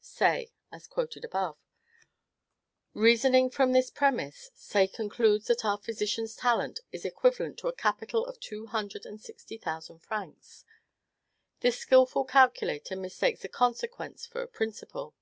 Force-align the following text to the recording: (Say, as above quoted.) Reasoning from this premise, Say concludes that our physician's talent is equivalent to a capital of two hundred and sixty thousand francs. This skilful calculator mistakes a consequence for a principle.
(Say, 0.00 0.52
as 0.70 0.84
above 0.86 0.94
quoted.) 1.10 1.26
Reasoning 2.94 3.50
from 3.50 3.72
this 3.72 3.90
premise, 3.90 4.52
Say 4.54 4.86
concludes 4.86 5.48
that 5.48 5.64
our 5.64 5.76
physician's 5.76 6.36
talent 6.36 6.78
is 6.92 7.04
equivalent 7.04 7.58
to 7.58 7.66
a 7.66 7.74
capital 7.74 8.24
of 8.24 8.38
two 8.38 8.66
hundred 8.68 9.04
and 9.04 9.20
sixty 9.20 9.58
thousand 9.58 9.98
francs. 9.98 10.64
This 11.62 11.78
skilful 11.78 12.26
calculator 12.26 12.94
mistakes 12.94 13.42
a 13.44 13.48
consequence 13.48 14.24
for 14.24 14.40
a 14.40 14.46
principle. 14.46 15.16